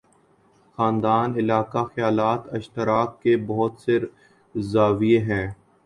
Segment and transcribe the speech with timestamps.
[0.77, 3.99] خاندان، علاقہ، خیالات اشتراک کے بہت سے
[4.55, 5.47] زاویے ہیں۔